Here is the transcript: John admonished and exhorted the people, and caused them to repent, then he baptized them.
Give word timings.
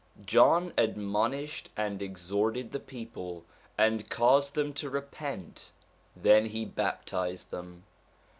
John 0.25 0.73
admonished 0.79 1.69
and 1.77 2.01
exhorted 2.01 2.71
the 2.71 2.79
people, 2.79 3.45
and 3.77 4.09
caused 4.09 4.55
them 4.55 4.73
to 4.73 4.89
repent, 4.89 5.71
then 6.15 6.47
he 6.47 6.65
baptized 6.65 7.51
them. 7.51 7.83